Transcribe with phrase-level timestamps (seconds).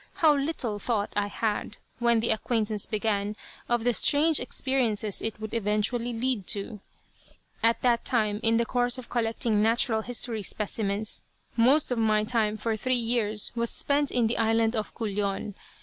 [0.15, 3.35] How little thought I had, when the acquaintance began,
[3.69, 6.79] of the strange experiences it would eventually lead to!
[7.61, 11.21] At that time, in the course of collecting natural history specimens,
[11.55, 15.53] most of my time for three years was spent in the island of Culion.